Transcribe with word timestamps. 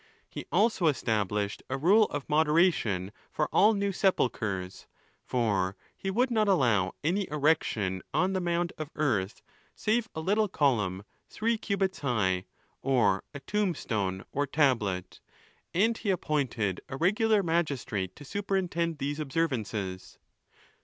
He 0.27 0.47
also 0.51 0.87
established 0.87 1.61
a 1.69 1.77
rule 1.77 2.05
of 2.05 2.27
moderation 2.27 3.11
for 3.31 3.47
all 3.53 3.75
new 3.75 3.91
sepulchres— 3.91 4.87
for 5.23 5.75
he 5.95 6.09
would 6.09 6.31
not 6.31 6.47
allow 6.47 6.95
any 7.03 7.29
erection 7.29 8.01
om 8.11 8.33
the 8.33 8.41
mound. 8.41 8.73
of 8.79 8.89
earth, 8.95 9.43
save 9.75 10.09
a 10.15 10.19
little 10.21 10.47
column, 10.47 11.03
three 11.29 11.55
cubits 11.55 11.99
high, 11.99 12.45
or 12.81 13.23
a 13.35 13.41
tomb 13.41 13.75
stone, 13.75 14.23
or 14.31 14.47
tablet; 14.47 15.19
and 15.71 15.99
he 15.99 16.09
appointed 16.09 16.81
a 16.89 16.97
regular 16.97 17.43
magistrate 17.43 18.15
to 18.15 18.25
superintend 18.25 18.97
these 18.97 19.19
observances. 19.19 20.17